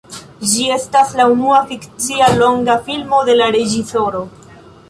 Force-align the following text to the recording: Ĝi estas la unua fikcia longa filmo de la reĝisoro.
Ĝi 0.51 0.63
estas 0.75 1.11
la 1.19 1.27
unua 1.33 1.59
fikcia 1.73 2.31
longa 2.39 2.79
filmo 2.89 3.23
de 3.29 3.37
la 3.39 3.53
reĝisoro. 3.61 4.25